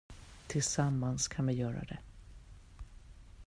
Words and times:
Tillsammans 0.47 1.27
kan 1.27 1.47
vi 1.47 1.53
göra 1.53 1.83
det. 1.83 1.97